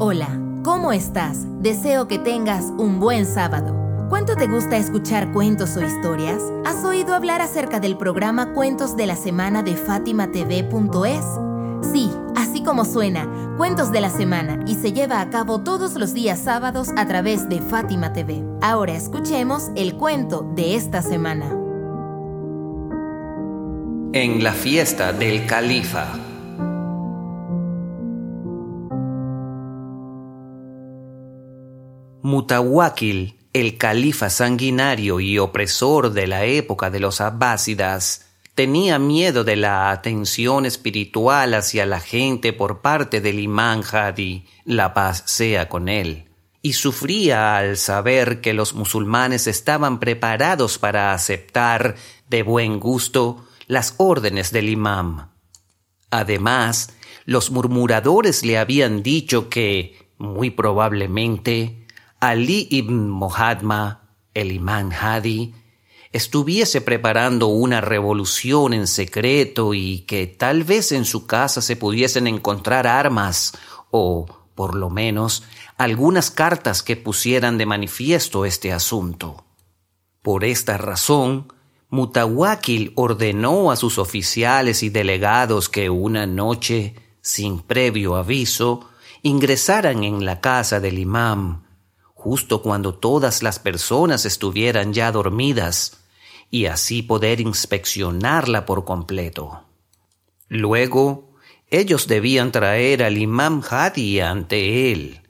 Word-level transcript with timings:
Hola, 0.00 0.40
¿cómo 0.64 0.90
estás? 0.90 1.46
Deseo 1.62 2.08
que 2.08 2.18
tengas 2.18 2.64
un 2.78 2.98
buen 2.98 3.24
sábado. 3.24 3.76
¿Cuánto 4.08 4.34
te 4.34 4.48
gusta 4.48 4.76
escuchar 4.76 5.32
cuentos 5.32 5.76
o 5.76 5.82
historias? 5.82 6.42
¿Has 6.66 6.84
oído 6.84 7.14
hablar 7.14 7.40
acerca 7.40 7.78
del 7.78 7.96
programa 7.96 8.54
Cuentos 8.54 8.96
de 8.96 9.06
la 9.06 9.14
Semana 9.14 9.62
de 9.62 9.76
FátimaTV.es? 9.76 11.24
Sí, 11.92 12.10
así 12.34 12.64
como 12.64 12.84
suena, 12.84 13.28
Cuentos 13.56 13.92
de 13.92 14.00
la 14.00 14.10
Semana, 14.10 14.64
y 14.66 14.74
se 14.74 14.92
lleva 14.92 15.20
a 15.20 15.30
cabo 15.30 15.60
todos 15.60 15.94
los 15.94 16.12
días 16.12 16.40
sábados 16.40 16.88
a 16.96 17.06
través 17.06 17.48
de 17.48 17.60
Fátima 17.60 18.12
TV. 18.12 18.42
Ahora 18.62 18.96
escuchemos 18.96 19.70
el 19.76 19.94
cuento 19.94 20.44
de 20.56 20.74
esta 20.74 21.02
semana. 21.02 21.46
En 24.12 24.42
la 24.42 24.52
fiesta 24.52 25.12
del 25.12 25.46
califa. 25.46 26.23
Mutawakil, 32.24 33.38
el 33.52 33.76
califa 33.76 34.30
sanguinario 34.30 35.20
y 35.20 35.38
opresor 35.38 36.10
de 36.14 36.26
la 36.26 36.46
época 36.46 36.88
de 36.88 36.98
los 36.98 37.20
abbásidas, 37.20 38.30
tenía 38.54 38.98
miedo 38.98 39.44
de 39.44 39.56
la 39.56 39.90
atención 39.90 40.64
espiritual 40.64 41.52
hacia 41.52 41.84
la 41.84 42.00
gente 42.00 42.54
por 42.54 42.80
parte 42.80 43.20
del 43.20 43.40
imán 43.40 43.82
Hadi, 43.84 44.46
la 44.64 44.94
paz 44.94 45.24
sea 45.26 45.68
con 45.68 45.90
él, 45.90 46.30
y 46.62 46.72
sufría 46.72 47.58
al 47.58 47.76
saber 47.76 48.40
que 48.40 48.54
los 48.54 48.72
musulmanes 48.72 49.46
estaban 49.46 50.00
preparados 50.00 50.78
para 50.78 51.12
aceptar 51.12 51.94
de 52.30 52.42
buen 52.42 52.80
gusto 52.80 53.44
las 53.66 53.96
órdenes 53.98 54.50
del 54.50 54.70
imán. 54.70 55.30
Además, 56.10 56.88
los 57.26 57.50
murmuradores 57.50 58.46
le 58.46 58.56
habían 58.56 59.02
dicho 59.02 59.50
que, 59.50 59.98
muy 60.16 60.48
probablemente, 60.48 61.83
Ali 62.24 62.68
ibn 62.70 63.10
Mohammed, 63.10 63.98
el 64.32 64.50
imán 64.50 64.94
Hadi, 64.94 65.54
estuviese 66.10 66.80
preparando 66.80 67.48
una 67.48 67.82
revolución 67.82 68.72
en 68.72 68.86
secreto 68.86 69.74
y 69.74 70.06
que 70.06 70.26
tal 70.26 70.64
vez 70.64 70.92
en 70.92 71.04
su 71.04 71.26
casa 71.26 71.60
se 71.60 71.76
pudiesen 71.76 72.26
encontrar 72.26 72.86
armas 72.86 73.52
o, 73.90 74.24
por 74.54 74.74
lo 74.74 74.88
menos, 74.88 75.42
algunas 75.76 76.30
cartas 76.30 76.82
que 76.82 76.96
pusieran 76.96 77.58
de 77.58 77.66
manifiesto 77.66 78.46
este 78.46 78.72
asunto. 78.72 79.44
Por 80.22 80.44
esta 80.44 80.78
razón, 80.78 81.52
Mutawakil 81.90 82.94
ordenó 82.94 83.70
a 83.70 83.76
sus 83.76 83.98
oficiales 83.98 84.82
y 84.82 84.88
delegados 84.88 85.68
que 85.68 85.90
una 85.90 86.26
noche, 86.26 86.94
sin 87.20 87.60
previo 87.60 88.16
aviso, 88.16 88.88
ingresaran 89.20 90.04
en 90.04 90.24
la 90.24 90.40
casa 90.40 90.80
del 90.80 90.98
imán 90.98 91.63
justo 92.24 92.62
cuando 92.62 92.94
todas 92.94 93.42
las 93.42 93.58
personas 93.58 94.24
estuvieran 94.24 94.94
ya 94.94 95.12
dormidas, 95.12 95.98
y 96.50 96.64
así 96.64 97.02
poder 97.02 97.38
inspeccionarla 97.42 98.64
por 98.64 98.86
completo. 98.86 99.64
Luego, 100.48 101.34
ellos 101.68 102.06
debían 102.06 102.50
traer 102.50 103.02
al 103.02 103.18
imam 103.18 103.62
Hadi 103.68 104.20
ante 104.20 104.90
él, 104.90 105.20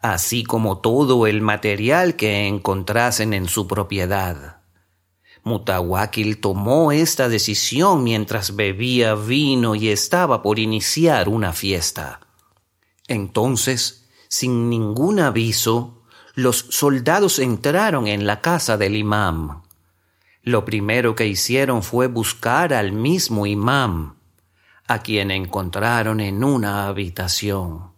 así 0.00 0.42
como 0.42 0.78
todo 0.78 1.28
el 1.28 1.40
material 1.40 2.16
que 2.16 2.48
encontrasen 2.48 3.32
en 3.32 3.46
su 3.46 3.68
propiedad. 3.68 4.56
Mutawakil 5.44 6.40
tomó 6.40 6.90
esta 6.90 7.28
decisión 7.28 8.02
mientras 8.02 8.56
bebía 8.56 9.14
vino 9.14 9.76
y 9.76 9.90
estaba 9.90 10.42
por 10.42 10.58
iniciar 10.58 11.28
una 11.28 11.52
fiesta. 11.52 12.18
Entonces, 13.06 14.08
sin 14.28 14.68
ningún 14.68 15.20
aviso, 15.20 16.03
los 16.34 16.66
soldados 16.70 17.38
entraron 17.38 18.08
en 18.08 18.26
la 18.26 18.40
casa 18.40 18.76
del 18.76 18.96
imam. 18.96 19.62
Lo 20.42 20.64
primero 20.64 21.14
que 21.14 21.28
hicieron 21.28 21.82
fue 21.82 22.08
buscar 22.08 22.74
al 22.74 22.90
mismo 22.90 23.46
imam, 23.46 24.16
a 24.88 24.98
quien 24.98 25.30
encontraron 25.30 26.20
en 26.20 26.42
una 26.42 26.88
habitación. 26.88 27.92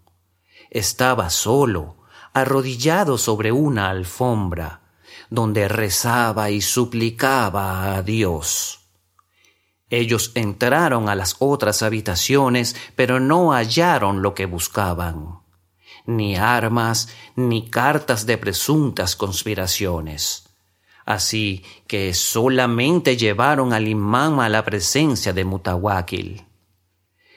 Estaba 0.71 1.31
solo, 1.31 1.97
arrodillado 2.35 3.17
sobre 3.17 3.53
una 3.53 3.89
alfombra, 3.89 4.83
donde 5.31 5.67
rezaba 5.67 6.51
y 6.51 6.61
suplicaba 6.61 7.95
a 7.95 8.03
Dios. 8.03 8.81
Ellos 9.89 10.33
entraron 10.35 11.09
a 11.09 11.15
las 11.15 11.37
otras 11.39 11.83
habitaciones, 11.83 12.77
pero 12.97 13.19
no 13.19 13.53
hallaron 13.53 14.21
lo 14.21 14.35
que 14.35 14.45
buscaban 14.45 15.46
ni 16.07 16.37
armas, 16.37 17.09
ni 17.35 17.69
cartas 17.69 18.27
de 18.27 18.39
presuntas 18.39 19.17
conspiraciones. 19.17 20.49
Así 21.05 21.65
que 21.87 22.15
solamente 22.15 23.17
llevaron 23.17 23.73
al 23.73 23.87
imán 23.87 24.41
a 24.41 24.49
la 24.49 24.65
presencia 24.65 25.33
de 25.33 25.45
Mutawakil. 25.45 26.45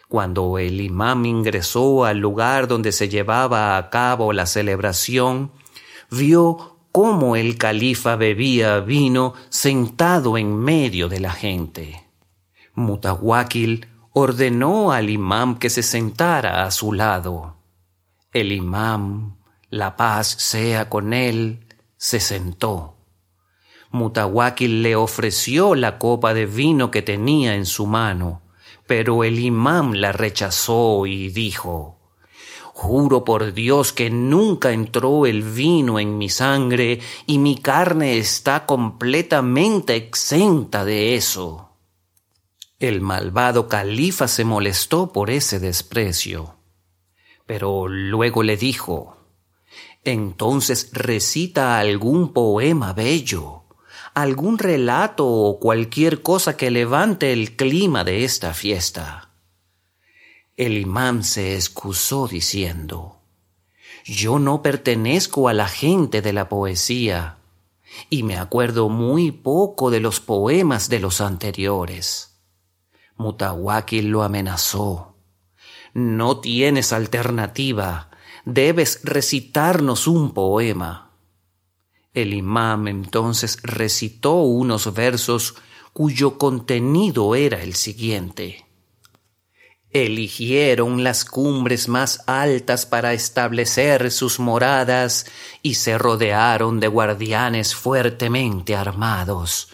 Cuando 0.07 0.57
el 0.57 0.81
imán 0.81 1.25
ingresó 1.27 2.03
al 2.03 2.17
lugar 2.17 2.67
donde 2.67 2.91
se 2.91 3.09
llevaba 3.09 3.77
a 3.77 3.91
cabo 3.91 4.33
la 4.33 4.47
celebración, 4.47 5.51
vio 6.09 6.77
cómo 6.91 7.35
el 7.35 7.59
califa 7.59 8.15
bebía 8.15 8.79
vino 8.79 9.35
sentado 9.49 10.39
en 10.39 10.57
medio 10.57 11.09
de 11.09 11.19
la 11.19 11.31
gente. 11.31 12.07
Mutawakil 12.73 13.87
ordenó 14.13 14.91
al 14.91 15.11
imán 15.11 15.59
que 15.59 15.69
se 15.69 15.83
sentara 15.83 16.65
a 16.65 16.71
su 16.71 16.91
lado. 16.91 17.58
El 18.31 18.51
imán, 18.51 19.39
la 19.71 19.97
paz 19.97 20.27
sea 20.27 20.87
con 20.87 21.13
él, 21.13 21.65
se 21.97 22.19
sentó. 22.19 22.95
Mutawakil 23.89 24.83
le 24.83 24.95
ofreció 24.95 25.73
la 25.73 25.97
copa 25.97 26.35
de 26.35 26.45
vino 26.45 26.91
que 26.91 27.01
tenía 27.01 27.55
en 27.55 27.65
su 27.65 27.87
mano, 27.87 28.43
pero 28.85 29.23
el 29.23 29.39
imán 29.39 29.99
la 29.99 30.11
rechazó 30.11 31.07
y 31.07 31.29
dijo, 31.29 31.97
Juro 32.75 33.23
por 33.23 33.51
Dios 33.51 33.93
que 33.93 34.11
nunca 34.11 34.73
entró 34.73 35.25
el 35.25 35.41
vino 35.41 35.97
en 35.97 36.19
mi 36.19 36.29
sangre 36.29 36.99
y 37.25 37.39
mi 37.39 37.57
carne 37.57 38.19
está 38.19 38.67
completamente 38.67 39.95
exenta 39.95 40.85
de 40.85 41.15
eso. 41.15 41.71
El 42.77 43.01
malvado 43.01 43.67
califa 43.67 44.27
se 44.27 44.45
molestó 44.45 45.11
por 45.11 45.31
ese 45.31 45.59
desprecio 45.59 46.58
pero 47.49 47.87
luego 47.87 48.43
le 48.43 48.57
dijo, 48.57 49.17
entonces 50.03 50.91
recita 50.93 51.79
algún 51.79 52.31
poema 52.31 52.93
bello, 52.93 53.63
algún 54.13 54.59
relato 54.59 55.25
o 55.25 55.59
cualquier 55.59 56.21
cosa 56.21 56.55
que 56.55 56.69
levante 56.69 57.33
el 57.33 57.55
clima 57.55 58.03
de 58.03 58.23
esta 58.23 58.53
fiesta. 58.53 59.31
El 60.57 60.77
imán 60.77 61.23
se 61.23 61.55
excusó 61.55 62.27
diciendo, 62.27 63.17
yo 64.05 64.37
no 64.37 64.61
pertenezco 64.61 65.49
a 65.49 65.53
la 65.53 65.67
gente 65.67 66.21
de 66.21 66.33
la 66.33 66.49
poesía, 66.49 67.39
y 68.11 68.21
me 68.21 68.37
acuerdo 68.37 68.89
muy 68.89 69.31
poco 69.31 69.89
de 69.89 69.99
los 69.99 70.19
poemas 70.19 70.87
de 70.87 70.99
los 70.99 71.19
anteriores. 71.19 72.39
Mutawakil 73.17 74.09
lo 74.09 74.21
amenazó. 74.21 75.15
No 75.93 76.39
tienes 76.39 76.93
alternativa. 76.93 78.09
Debes 78.45 79.01
recitarnos 79.03 80.07
un 80.07 80.33
poema. 80.33 81.11
El 82.13 82.33
imam 82.33 82.87
entonces 82.87 83.59
recitó 83.63 84.35
unos 84.35 84.93
versos 84.93 85.55
cuyo 85.93 86.37
contenido 86.37 87.35
era 87.35 87.61
el 87.61 87.75
siguiente. 87.75 88.65
Eligieron 89.91 91.03
las 91.03 91.25
cumbres 91.25 91.87
más 91.87 92.21
altas 92.27 92.85
para 92.85 93.13
establecer 93.13 94.11
sus 94.11 94.39
moradas 94.39 95.25
y 95.63 95.75
se 95.75 95.97
rodearon 95.97 96.79
de 96.79 96.87
guardianes 96.87 97.73
fuertemente 97.73 98.75
armados. 98.75 99.69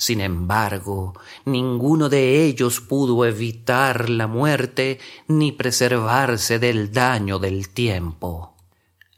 Sin 0.00 0.20
embargo, 0.20 1.12
ninguno 1.44 2.08
de 2.08 2.44
ellos 2.44 2.80
pudo 2.80 3.26
evitar 3.26 4.08
la 4.08 4.28
muerte 4.28 5.00
ni 5.26 5.50
preservarse 5.50 6.60
del 6.60 6.92
daño 6.92 7.40
del 7.40 7.70
tiempo. 7.70 8.54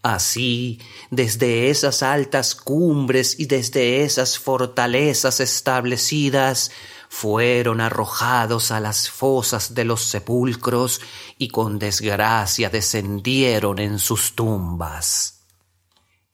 Así, 0.02 0.80
desde 1.10 1.68
esas 1.68 2.02
altas 2.02 2.54
cumbres 2.54 3.38
y 3.38 3.44
desde 3.44 4.04
esas 4.04 4.38
fortalezas 4.38 5.40
establecidas, 5.40 6.70
fueron 7.10 7.82
arrojados 7.82 8.70
a 8.70 8.80
las 8.80 9.10
fosas 9.10 9.74
de 9.74 9.84
los 9.84 10.02
sepulcros 10.02 11.02
y 11.36 11.48
con 11.48 11.78
desgracia 11.78 12.70
descendieron 12.70 13.80
en 13.80 13.98
sus 13.98 14.34
tumbas. 14.34 15.39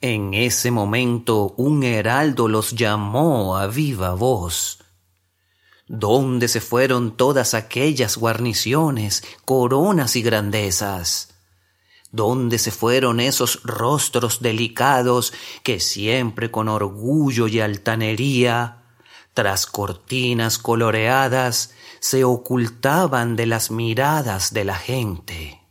En 0.03 0.35
ese 0.35 0.71
momento 0.71 1.55
un 1.57 1.83
heraldo 1.83 2.49
los 2.49 2.73
llamó 2.73 3.57
a 3.57 3.67
viva 3.67 4.13
voz. 4.13 4.85
¿Dónde 5.89 6.49
se 6.49 6.61
fueron 6.61 7.17
todas 7.17 7.55
aquellas 7.55 8.19
guarniciones, 8.19 9.25
coronas 9.47 10.15
y 10.15 10.21
grandezas? 10.21 11.35
¿Dónde 12.13 12.59
se 12.59 12.73
fueron 12.73 13.21
esos 13.21 13.63
rostros 13.63 14.43
delicados 14.43 15.33
que 15.63 15.81
siempre 15.81 16.51
con 16.51 16.69
orgullo 16.69 17.49
y 17.49 17.61
altanería, 17.61 18.83
tras 19.33 19.65
cortinas 19.65 20.59
coloreadas, 20.59 21.73
se 22.01 22.23
ocultaban 22.23 23.35
de 23.35 23.47
las 23.47 23.71
miradas 23.71 24.53
de 24.53 24.65
la 24.65 24.77
gente? 24.77 25.66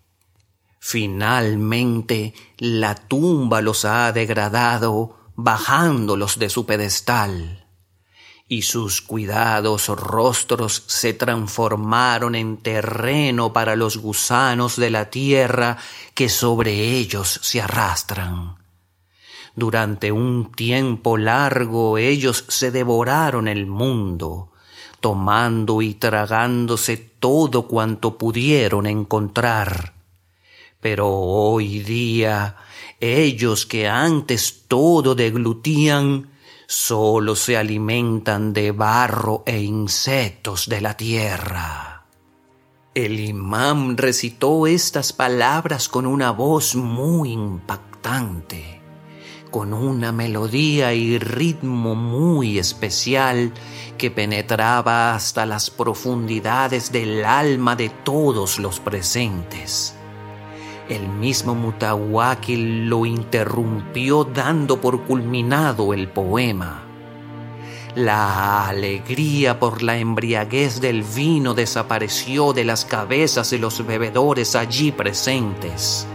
Finalmente 0.87 2.35
la 2.59 2.93
tumba 2.93 3.59
los 3.59 3.85
ha 3.85 4.11
degradado, 4.11 5.17
bajándolos 5.35 6.37
de 6.37 6.47
su 6.47 6.67
pedestal 6.67 7.65
y 8.47 8.61
sus 8.61 9.01
cuidados 9.01 9.87
rostros 9.87 10.83
se 10.85 11.15
transformaron 11.15 12.35
en 12.35 12.57
terreno 12.57 13.51
para 13.51 13.75
los 13.75 13.97
gusanos 13.97 14.75
de 14.75 14.91
la 14.91 15.09
tierra 15.09 15.79
que 16.13 16.29
sobre 16.29 16.91
ellos 16.91 17.39
se 17.41 17.63
arrastran. 17.63 18.57
Durante 19.55 20.11
un 20.11 20.51
tiempo 20.51 21.17
largo 21.17 21.97
ellos 21.97 22.45
se 22.47 22.69
devoraron 22.69 23.47
el 23.47 23.65
mundo, 23.65 24.51
tomando 24.99 25.81
y 25.81 25.95
tragándose 25.95 26.95
todo 26.95 27.67
cuanto 27.67 28.19
pudieron 28.19 28.85
encontrar. 28.85 29.94
Pero 30.85 31.09
hoy 31.09 31.79
día 31.79 32.57
ellos 32.99 33.65
que 33.65 33.87
antes 33.87 34.65
todo 34.67 35.15
deglutían, 35.15 36.29
solo 36.67 37.35
se 37.35 37.57
alimentan 37.57 38.53
de 38.53 38.69
barro 38.71 39.41
e 39.47 39.63
insectos 39.63 40.69
de 40.69 40.81
la 40.81 40.95
tierra. 40.95 42.05
El 42.93 43.19
imán 43.19 43.97
recitó 43.97 44.67
estas 44.67 45.11
palabras 45.11 45.89
con 45.89 46.05
una 46.05 46.29
voz 46.29 46.75
muy 46.75 47.31
impactante, 47.31 48.79
con 49.49 49.73
una 49.73 50.11
melodía 50.11 50.93
y 50.93 51.17
ritmo 51.17 51.95
muy 51.95 52.59
especial 52.59 53.53
que 53.97 54.11
penetraba 54.11 55.15
hasta 55.15 55.47
las 55.47 55.71
profundidades 55.71 56.91
del 56.91 57.25
alma 57.25 57.75
de 57.75 57.89
todos 57.89 58.59
los 58.59 58.79
presentes. 58.79 59.94
El 60.87 61.09
mismo 61.09 61.55
Mutawaki 61.55 62.85
lo 62.85 63.07
interrumpió 63.07 64.23
dando 64.23 64.79
por 64.79 65.01
culminado 65.03 65.95
el 65.95 66.07
poema. 66.07 66.83
La 67.95 68.67
alegría 68.67 69.59
por 69.59 69.81
la 69.81 69.97
embriaguez 69.97 70.81
del 70.81 71.01
vino 71.01 71.55
desapareció 71.55 72.53
de 72.53 72.65
las 72.65 72.85
cabezas 72.85 73.49
de 73.49 73.57
los 73.57 73.83
bebedores 73.87 74.55
allí 74.55 74.91
presentes. 74.91 76.05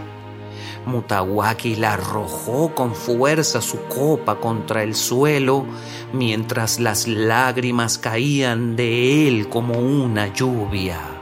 Mutawaki 0.85 1.75
la 1.75 1.93
arrojó 1.93 2.73
con 2.73 2.95
fuerza 2.95 3.61
su 3.61 3.77
copa 3.87 4.39
contra 4.39 4.83
el 4.83 4.95
suelo 4.95 5.65
mientras 6.13 6.79
las 6.79 7.09
lágrimas 7.09 7.97
caían 7.97 8.77
de 8.77 9.27
él 9.27 9.49
como 9.49 9.73
una 9.79 10.33
lluvia. 10.33 11.20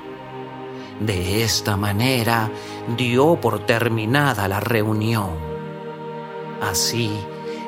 De 0.99 1.43
esta 1.43 1.77
manera 1.77 2.51
dio 2.97 3.39
por 3.39 3.65
terminada 3.65 4.47
la 4.47 4.59
reunión. 4.59 5.29
Así, 6.61 7.11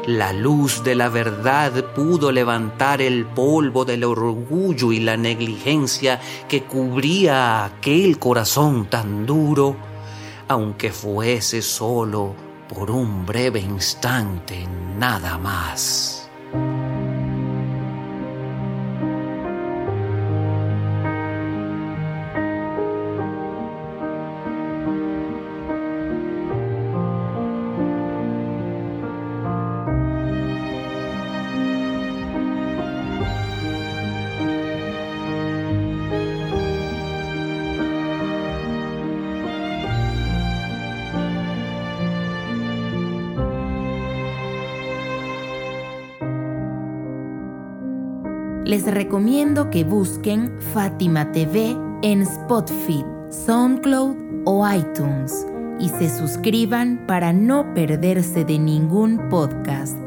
la 0.05 0.33
luz 0.33 0.83
de 0.83 0.95
la 0.95 1.09
verdad 1.09 1.93
pudo 1.93 2.31
levantar 2.31 3.01
el 3.01 3.25
polvo 3.25 3.85
del 3.85 4.03
orgullo 4.03 4.91
y 4.91 4.99
la 4.99 5.15
negligencia 5.15 6.19
que 6.49 6.63
cubría 6.63 7.63
aquel 7.63 8.17
corazón 8.19 8.87
tan 8.87 9.25
duro, 9.25 9.75
aunque 10.47 10.91
fuese 10.91 11.61
solo 11.61 12.35
por 12.67 12.89
un 12.89 13.25
breve 13.25 13.59
instante 13.59 14.65
nada 14.97 15.37
más. 15.37 16.20
Les 48.71 48.85
recomiendo 48.85 49.69
que 49.69 49.83
busquen 49.83 50.49
Fátima 50.73 51.33
TV 51.33 51.75
en 52.03 52.21
Spotify, 52.21 53.03
SoundCloud 53.29 54.15
o 54.45 54.65
iTunes 54.65 55.45
y 55.77 55.89
se 55.89 56.09
suscriban 56.09 57.05
para 57.05 57.33
no 57.33 57.73
perderse 57.73 58.45
de 58.45 58.57
ningún 58.57 59.27
podcast. 59.27 59.97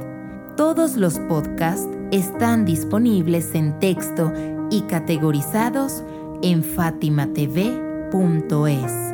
Todos 0.56 0.96
los 0.96 1.18
podcasts 1.18 1.86
están 2.10 2.64
disponibles 2.64 3.54
en 3.54 3.78
texto 3.80 4.32
y 4.70 4.80
categorizados 4.88 6.02
en 6.40 6.64
fatimatv.es. 6.64 9.13